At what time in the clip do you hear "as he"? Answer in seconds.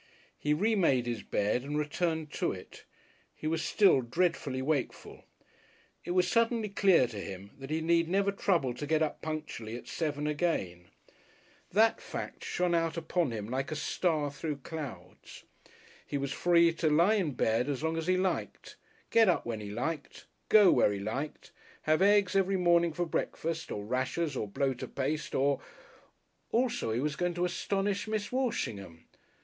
17.95-18.17